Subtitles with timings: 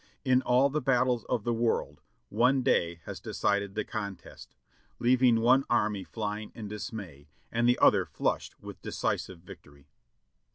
[0.25, 4.55] In all the battles of the world one day has decided the con test,
[4.97, 9.85] leaving one army flying in dismay and the other flushed with decisive victory.